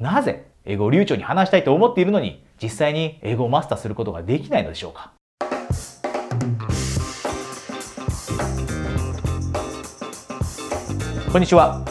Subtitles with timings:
[0.00, 5.12] なぜ英語を流暢に話したいと思っているのに実際に英語をマスターすることができないのでしょうか？
[11.30, 11.84] こんにちは。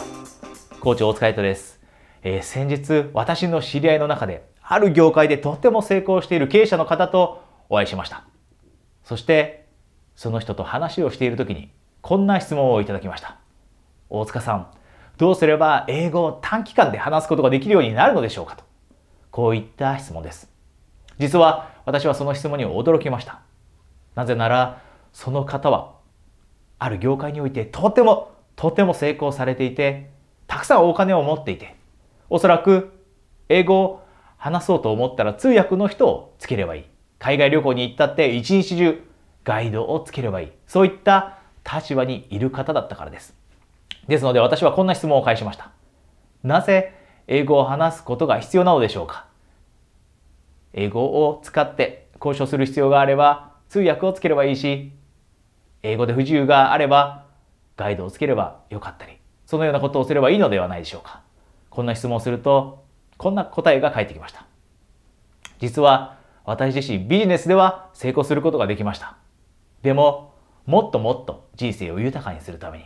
[0.80, 1.78] コーチ大塚イです、
[2.24, 8.24] えー、先日、私の知り合いの中で、ある業界でとっても成功している経営者の方とお会いしました。
[9.04, 9.66] そして、
[10.16, 11.70] その人と話をしているときに、
[12.00, 13.38] こんな質問をいただきました。
[14.08, 14.66] 大塚さん、
[15.20, 18.64] どうすれば英語を短期間で話すことができるようになるのでしょうかと。
[19.30, 20.50] こういった質問です。
[21.18, 23.42] 実は私はその質問に驚きました。
[24.14, 25.92] なぜなら、その方は、
[26.78, 30.08] ある業界においてとてもとても成功されていて、
[30.46, 31.76] たくさんお金を持っていて、
[32.30, 32.90] おそらく
[33.50, 34.02] 英語を
[34.38, 36.84] 話そうと思ったら通訳の人をつければいい。
[37.18, 39.06] 海外旅行に行ったって一日中
[39.44, 40.52] ガイドをつければいい。
[40.66, 41.40] そういった
[41.70, 43.38] 立場にいる方だったからです。
[44.10, 45.70] ですので私はこんな質問を返しました。
[46.42, 46.94] なぜ
[47.28, 49.26] 英語を話すことが必要なのでしょうか？
[50.72, 54.90] 英語を使って交渉する必要があれば通訳をつければいいし、
[55.84, 57.24] 英語で不自由があれば
[57.76, 61.22] ガイドをつければよかったり、そのようなことをすればいいのではないでしょうか？
[61.68, 62.84] こんな質問をすると、
[63.16, 64.44] こんな答えが返ってきました。
[65.60, 69.18] 実は私自身ビジネスでは成功することができました。
[69.82, 70.34] でも、
[70.66, 72.84] もっともっと人生を豊かにするために、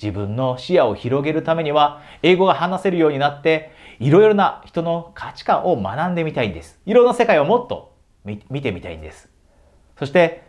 [0.00, 6.80] 自分の視野を広げるためには、英語が話せるようになって、いろいろな人の価値観を学んでみたいんです。
[6.86, 9.28] いろんな世界をもっと見てみたいんです。
[9.98, 10.42] そして、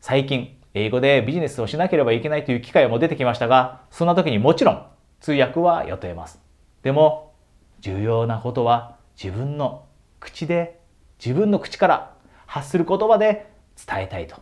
[0.00, 4.86] 最近、英語でビジネスをしなければいけないという機会も出てきましたが、そんな時にもちろん
[5.20, 6.42] 通訳は雇えます。
[6.82, 7.32] でも、
[7.80, 9.86] 重要なことは自分の
[10.18, 10.80] 口で、
[11.24, 12.14] 自分の口から
[12.46, 13.50] 発する言葉で
[13.86, 14.36] 伝えたいと。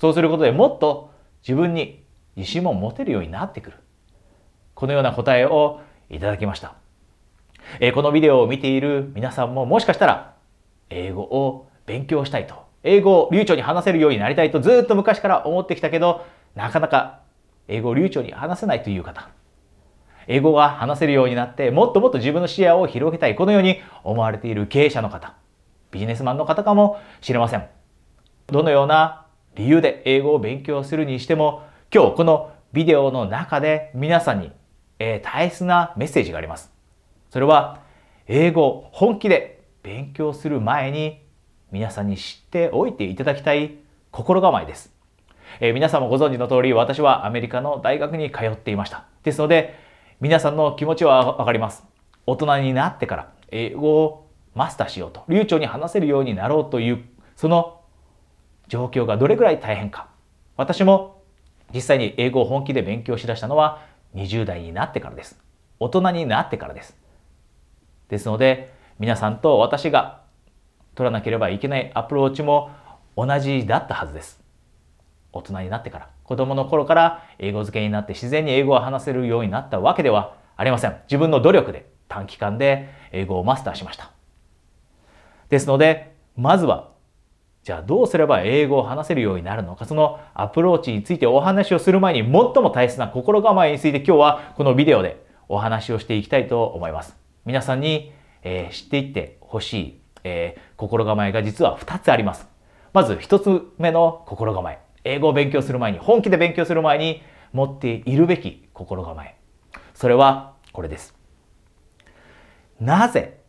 [0.00, 1.10] そうすることでもっと
[1.42, 2.04] 自分に
[2.38, 3.76] 自信も持てるようになってくる。
[4.74, 6.74] このような答えをいただきました。
[7.80, 10.34] えこのビデオを見ている皆さんももしかしたら
[10.88, 16.24] 英語を勉強したいと英語を流暢に話せるようになりたいとずっと昔から思ってきたけど、
[16.54, 17.20] なかなか
[17.66, 19.28] 英語を流暢に話せないという方。
[20.26, 23.34] 英語が話せるようになって、もっともっと自分の視野を広げたい。
[23.34, 25.34] このように思われている経営者の方、
[25.90, 27.66] ビジネスマンの方かもしれません。
[28.46, 29.26] どのような
[29.56, 34.52] 理由で英語を勉強するにしても、今日このビデオの中で皆さんに、
[34.98, 36.70] えー、大切なメッセージがあります。
[37.30, 37.80] それは、
[38.26, 41.24] 英語を本気で勉強する前に
[41.72, 43.78] 皆さんに知っておいていただきたい
[44.10, 44.92] 心構えです。
[45.60, 49.06] えー、皆さんもご存知の通り、私はアメリカの大学に通っていました。
[49.22, 49.74] ですので、
[50.20, 51.84] 皆さんの気持ちはわかります。
[52.26, 57.02] 大人になってから英語をマスターしようと、流暢に話せるようになろうという、
[57.34, 57.80] その
[58.66, 60.10] 状況がどれぐらい大変か。
[60.58, 61.17] 私も
[61.74, 63.82] 実際に英語を本気で勉強しだしたのは
[64.14, 65.38] 20代になってからです。
[65.80, 66.96] 大人になってからです。
[68.08, 70.22] ですので、皆さんと私が
[70.94, 72.70] 取らなければいけないアプローチも
[73.16, 74.40] 同じだったはずです。
[75.32, 80.96] 大人になってから、子供の頃から英語付けになって自然に英語を話せるようになったわけではありません。
[81.04, 84.10] 自分の努力で短期間で英語をマスターしました。
[85.48, 86.90] ですので、まずは、
[87.68, 97.14] じゃあどうすれば英語を話せるようになるのか、そのアプローチについてお話をする前に最も大切な心構えについて今日はこのビデオでお話をしていきたいと思います。
[97.44, 98.10] 皆さんに、
[98.42, 102.48] えー、知っていってほしいえー、心構えが実は2つあります。
[102.94, 104.78] まず1つ目の心構え。
[105.04, 109.36] 英語を勉強する前に、本気で勉強する前に持っているべき心構え。
[109.92, 111.14] それはこれです。
[112.80, 113.40] なぜ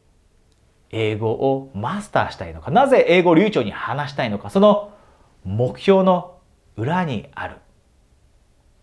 [0.91, 4.91] 英語をマスターしたいのか、なぜ英語を流暢に話したいのか、その
[5.43, 6.37] 目標の
[6.75, 7.57] 裏にある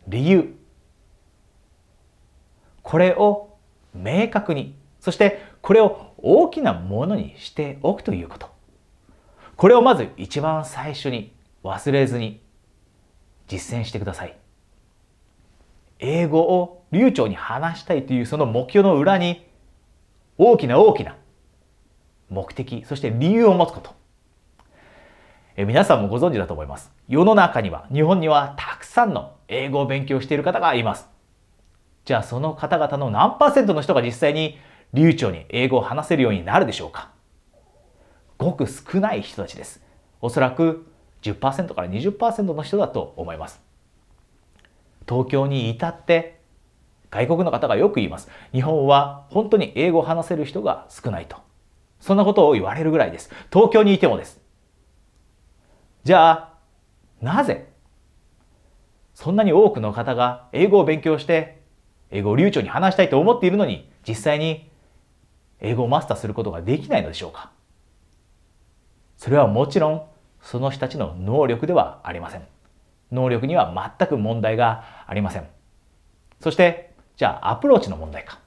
[0.06, 0.54] 理由。
[2.82, 3.56] これを
[3.94, 8.48] 明確に、そしてこれを大きなものにしておくということ。
[9.56, 11.34] これをまず一番最初に
[11.64, 12.40] 忘れずに
[13.48, 14.36] 実践してください。
[15.98, 19.46] 英語を流暢に話したいというその目標の裏に
[20.38, 21.16] 大きな大きな
[22.28, 23.94] 目的、そして理由を持つこと。
[25.56, 26.92] え皆さんもご存知だと思います。
[27.08, 31.08] 世の中には、日本にはたくさんの英語を勉強している方がいます。
[32.04, 34.58] じゃあその方々の何パーセントの人が実際に
[34.92, 37.10] 流暢に英語を話せるようになるでしょうか
[38.38, 39.82] ごく少ない人たちです。
[40.20, 40.86] おそらく
[41.22, 43.60] 10%から20%の人だと思います。
[45.08, 46.40] 東京に至って
[47.10, 48.28] 外国の方がよく言います。
[48.52, 51.45] 日本は本当に英語を話せる人が少ないと。
[52.06, 53.30] そんなことを言われるぐらいです。
[53.52, 54.40] 東京にいてもです。
[56.04, 56.54] じゃあ、
[57.20, 57.66] なぜ？
[59.12, 61.60] そんなに多くの方が英語を勉強して
[62.12, 64.70] 英語を流暢に話したいと思っているのに実際に
[65.58, 67.50] 英語をマスターすることができないのでしょうか？
[69.16, 70.02] それはもちろん
[70.40, 72.46] その人たちの能力ではありません。
[73.10, 75.48] 能力には全く問題がありません。
[76.40, 78.38] そして、じゃあアプローチの問題か。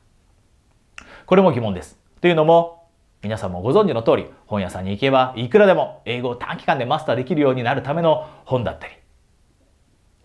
[1.26, 1.98] これも疑問です。
[2.22, 2.79] というのも、
[3.22, 8.94] 皆さんもご存知の通り、本屋さんに行けばいくらでも英語を短期間でマスターできるようになるための本だったり、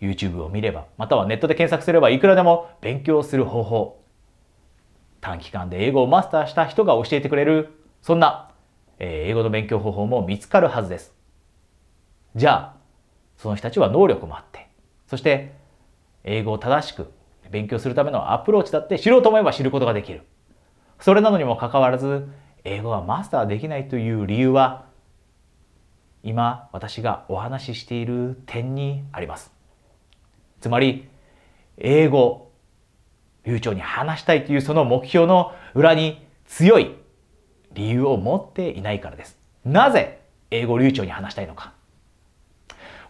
[0.01, 4.01] YouTube を見れば、またはネットで検索すればいくらでも勉強する方法、
[5.21, 7.71] 短期間で英語をマスターした人が教えてくれる、
[8.01, 8.53] そんな、
[9.01, 11.15] え英語の勉強方法も見つかるはずです。
[12.37, 12.77] じゃあ、
[13.37, 14.69] その人たちは能力もあって、
[15.09, 15.53] そして
[16.23, 17.11] 英語を正しく
[17.51, 20.23] 勉強するためのアプローチだって知ろうと思えば知ることができる。
[21.01, 22.29] それなのにもかかわらず、
[22.65, 24.87] 英語がマスターできないという理由は、
[26.23, 29.53] 今私がお話ししている点にあります。
[30.63, 31.07] つまり、
[31.77, 32.51] 英語、
[33.45, 36.95] 流暢に話したいというその目標の裏に強い
[37.75, 39.39] 理由を持っていないからです。
[39.67, 41.75] なぜ英語流暢に話したいのか。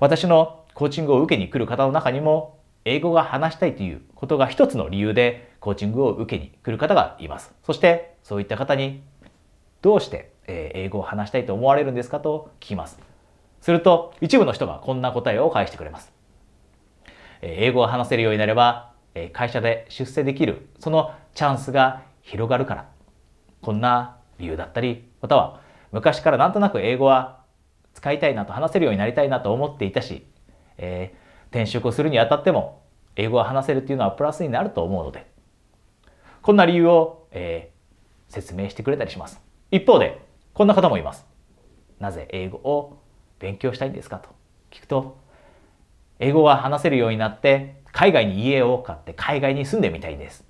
[0.00, 7.54] 私のコーチングを受けに来る方の中にも、英語が話したいということが一つの理由でコーチングを受けに来る方がいます。
[7.62, 9.02] そしてそういった方に
[9.84, 12.98] どうして英語を話したいと思われるんですかと聞きます。
[13.60, 16.10] すると一部の人がこんな答えを返してくれます。
[17.42, 18.92] 英語を話せるようになれば
[19.34, 22.88] 会社で出世できるそのチャンスが広がるから
[23.60, 25.60] こんな理由だったりまたは
[25.92, 27.42] 昔からなんとなく英語は
[27.92, 30.24] 使いたいなと話せるようになりたいなと思っていたし、
[30.78, 32.80] えー、転職をするにあたっても
[33.16, 35.30] 英語が話せるっていうのはプラスになると思うので
[36.40, 40.20] こんな理由を、えー、説明してくれたりします一方で
[40.52, 41.26] こんな方もいます。
[41.98, 42.98] なぜ英語を
[43.38, 44.28] 勉強したいんですかと。
[44.70, 45.18] 聞くと
[46.18, 50.44] 英語が話せるようになって海外に家を買って海外に住んでみたいんです。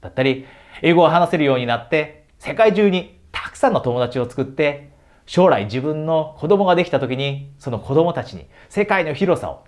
[0.00, 0.46] だったり
[0.82, 4.90] 英語が話せるようになって世界中にたくさんの友達を作って
[5.26, 9.64] 将来自分の子供ができた時にその子供たちに世界の広さを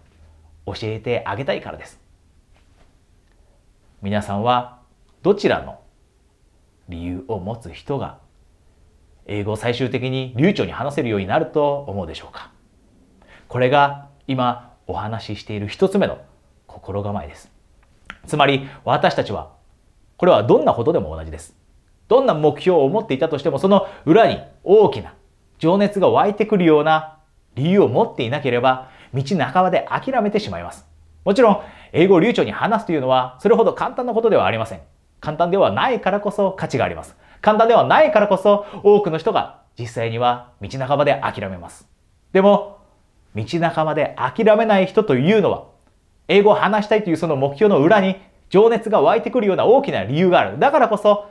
[0.67, 2.01] 教えてあげたいからです。
[4.01, 4.81] 皆さんは
[5.23, 5.81] どちらの
[6.89, 8.21] 理由を持つ人が
[9.29, 12.51] 英語を最終的に流暢に話せるようになると思うでしょうか
[13.47, 16.19] これが今お話ししている一つ目の
[16.67, 17.51] 心構えです。
[18.27, 19.53] つまり私たちは
[20.17, 21.57] これはどんなことでも同じです。
[22.09, 25.15] どんな目標を持っていたとしてもその裏に大きな
[25.59, 27.19] 情熱が湧いてくるような
[27.55, 30.87] 理由を持っていなければ、道半ばで諦めてしまいます。
[31.25, 31.61] もちろん、
[31.93, 34.81] 英語を流暢に話すというのは、それほど簡単なことではありません。
[35.21, 37.17] 簡単ではないからこそ価値があります。
[37.41, 41.89] 簡単ではないからこそ、多くの人が実際には道半ばで諦めます。
[42.33, 42.79] でも、
[43.35, 45.67] 道半ばで諦めない人というのは、
[46.29, 48.17] 英語を話したいというその目標の裏に
[48.51, 50.59] 情熱が湧いてくるような大きな理由がある。
[50.59, 51.31] だからこそ、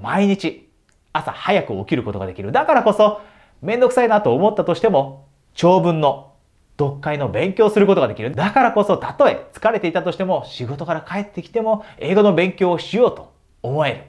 [0.00, 0.68] 毎日
[1.12, 2.52] 朝早く起きることができる。
[2.52, 3.20] だからこそ、
[3.62, 6.32] めんどくさいなと思ったとしても、長文の
[6.78, 8.34] 読解の勉強することができる。
[8.34, 14.02] だからこそ、たとえ疲れていたとしても、仕事から帰ってきても、英語の勉強をしようと思える。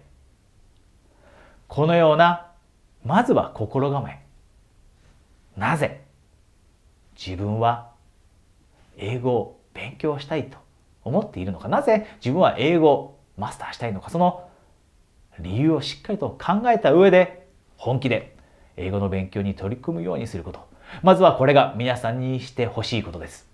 [1.70, 2.48] このような、
[3.06, 4.20] まずは心構え。
[5.56, 6.02] なぜ？
[7.16, 7.92] 自分は
[8.98, 10.58] 英語を勉強したいと
[11.04, 11.68] 思っているのか。
[11.70, 12.08] なぜ？
[12.18, 14.10] 自分は英語をマスターしたいのか。
[14.10, 14.50] その
[15.40, 18.36] 理由をしっかりと考えた上で、本気で
[18.76, 20.68] 英語の勉強に取り組むようにすること。
[21.04, 23.48] まずはこれが皆さんにしてほしいことです。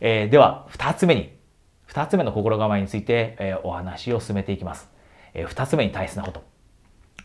[0.00, 1.36] えー、では、二つ目に、
[1.84, 4.88] 二つ目の心構えについて、えー、お話を進めていきます。
[5.34, 6.51] えー、二つ目に大切なこと。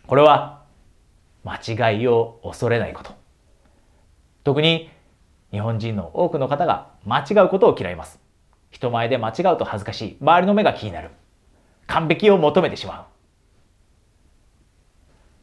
[0.08, 0.64] これは、
[1.44, 3.12] 間違いを恐れないこと。
[4.44, 4.90] 特に、
[5.52, 8.20] 日本人の多くの方が間違うことを嫌います。
[8.70, 10.18] 人前で間違うと恥ずかしい。
[10.22, 11.10] 周りの目が気になる。
[11.88, 13.08] 完璧を求めてしま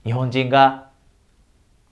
[0.04, 0.08] う。
[0.08, 0.90] 日本人が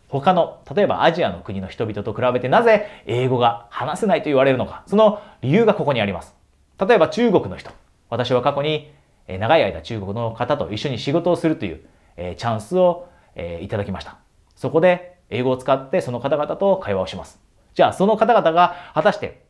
[0.09, 6.35] 他の、例えばアジアの国の人々と比べてなぜ英語が話せないと言われるのか、その理由がここにあります。
[6.79, 7.71] 例えば中国の人。
[8.11, 8.93] 私は過去に
[9.27, 11.83] 長い間中国の方と一緒に仕事をするという
[12.17, 14.19] えチャンスをえいただきました。
[14.57, 17.41] そこで英語を使ってその方々と会話をします。
[17.75, 19.45] じゃあその方々が果たして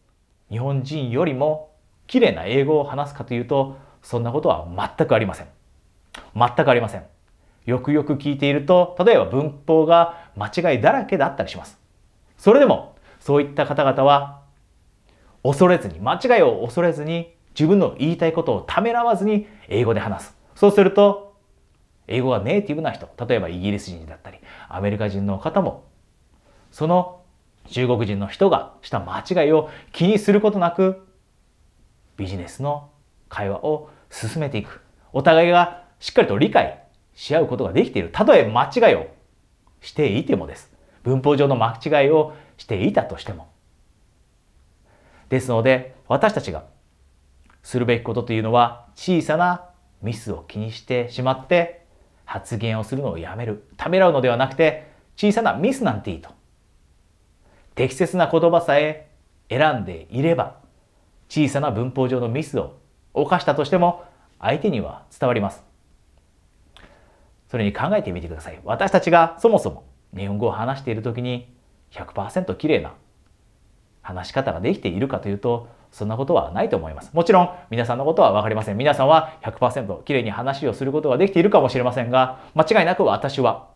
[0.51, 1.71] 日本人よりも
[2.07, 4.67] 綺麗な英語を話すかというと、そんなことは
[4.99, 5.49] 全くありません。
[6.35, 7.05] 全くありません。
[7.65, 11.79] よくよく聞いていると、例えば文法が間違いだらけだったりします。
[12.37, 14.43] それでも、そういった方々は、
[15.43, 20.37] 恐れずに、間違いを恐れずに、自分の言いたいことをためらわずに英語で話す。
[20.55, 21.32] そうすると、
[22.09, 25.85] 英語がネイティブな人、例えばイギリス人だったり、アメリカ人の方も、
[26.71, 27.23] その
[27.69, 31.07] 中国人の人がした間違いを気にすることなく、
[32.17, 32.91] ビジネスの
[33.29, 34.83] 会話を進めていく。
[35.13, 36.83] お互いがしっかりと理解
[37.15, 38.11] し合うことができている。
[38.13, 39.07] たとえ間違いを
[39.81, 40.73] していてもです。
[41.03, 43.49] 文法上の間違いをしていたとしても。
[45.29, 46.65] ですので、私たちが
[47.63, 49.71] するべきことというのは、小さな
[50.03, 51.82] ミスを気にしてしまって、
[52.25, 53.69] 発言をするのをやめる。
[53.77, 56.31] ためらうのではなくて、小さなミスなんていいと。
[57.75, 59.09] 適切な言葉さえ
[59.49, 60.57] 選んでいれば、
[61.29, 62.79] 小さな文法上のミスを
[63.15, 64.05] 犯したとしても、
[64.41, 65.65] 相手には伝わります。
[67.49, 68.61] それに考えてみてください。
[68.65, 69.85] 私たちがそもそも
[70.17, 71.55] 日本語を話している時に
[71.93, 72.95] 100%綺麗な
[74.01, 77.11] 話し方ができているかというと、そんなことはないと思います。
[77.13, 78.77] もちろん皆さんのことはわかりません。
[78.79, 83.69] 皆さんは100%綺麗に話をすることができているかもしれませんが、間違いなく私は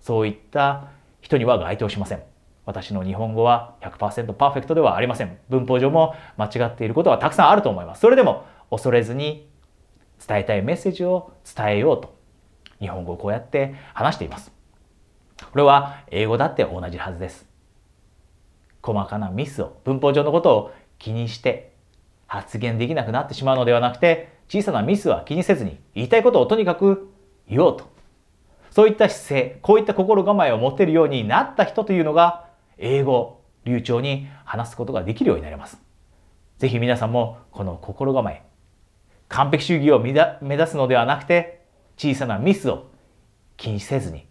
[0.00, 0.88] そういった
[1.22, 2.22] 人には該当しません。
[2.66, 5.38] 私の日本語は100%パーフェクトではありません。
[5.48, 8.02] 文法上も間違っていることはたくさんあると思います。
[8.02, 9.48] それでも恐れずに
[10.24, 12.14] 伝えたいメッセージを伝えようと
[12.80, 14.52] 日本語をこうやって話しています。
[15.50, 17.52] これは英語だって同じはずです。
[18.82, 20.72] 細かなミスを、文法上のことを
[21.02, 21.72] 気にして
[22.28, 27.10] 発言できなくなってしまうのではなくて、小さなミスは気にせずに言いたいことをとにかく
[27.48, 27.90] 言おうと。
[28.70, 32.46] そういった姿勢、こういった心構えを持てるようになった人というのが、
[32.78, 35.78] 英語、流暢に話すことができるようになります。
[36.58, 38.44] ぜひ皆さんもこの心構え、
[39.28, 41.66] 完璧主義を目指すのではなくて、
[41.96, 42.86] 小さなミスを
[43.56, 44.26] 気にせずに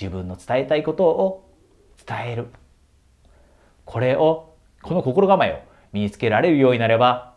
[0.00, 1.50] 自分の伝えたいことを
[2.06, 2.46] 伝える。
[3.84, 7.34] これを、この心構えを身につけられるようになれば、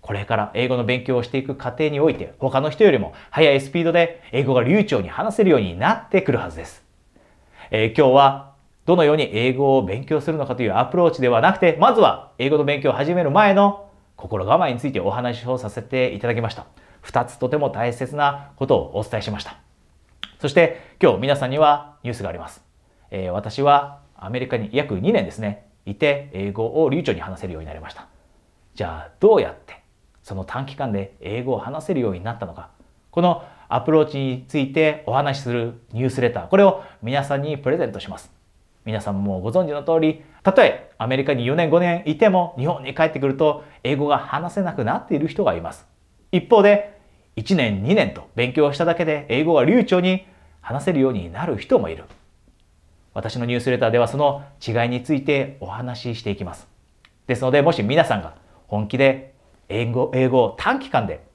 [0.00, 6.82] これから英語の勉強をしていく過程において、他の人よりも速いスピードで英語が流暢に話せるようになってくるはずです。
[7.70, 8.52] えー、今日は
[8.84, 16.66] どのように英語を勉強するのかというアプローチではなくて、まずは英語の勉強を始める前の心構えについてお話をさせていただきました。
[17.04, 19.56] 2つとても大切なことをお伝えしました。
[20.40, 22.64] そして今日皆さんにはニュースがあります。
[23.10, 28.06] えー、私はアメリカに約2年ですね、いて英語を流暢に話せるようになりました。
[28.74, 29.82] じゃあどうやって
[30.22, 32.70] その短期間で英語を話せるようになったのか。
[33.10, 38.30] このアプローチについてお話しするニュースレター、これを皆さんにプレゼントします。
[38.84, 45.86] 皆さんもご存知の通り、たとえアメリカに4年5年いても日本に帰ってくると英語が話せなくなっている人がいます。
[46.32, 47.00] 一方で
[47.36, 50.26] 1年2年と勉強しただけで英語が流暢に
[50.60, 52.04] 話せるようになる人もいる。
[53.14, 56.68] 私のニュースレターではその違いについてお話ししていきます。
[57.26, 58.34] ですので、もし皆さんが
[58.66, 59.34] 本気で
[59.68, 61.30] 英語英語を短期間で、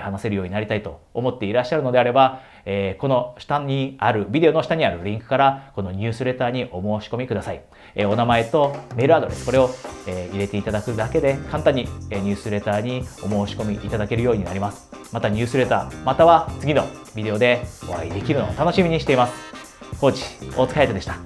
[0.00, 7.62] 話せるようになりたいと思っていらっしゃるのであれば、え、この下にある、ビデオの下にあるリンクから、このニュースレターにお申し込みください。
[7.94, 9.70] え、お名前とメールアドレス、これを、
[10.06, 14.90] え入れていただくだけで、簡単に、えニュースレターにお申し込みいただけるようになります。
[15.12, 16.84] またニュースレター、または次の
[17.14, 19.59] ビデオでお会いできるのを楽しみにしています。
[19.98, 20.24] コーチ、
[20.56, 21.16] 大塚彩人でした。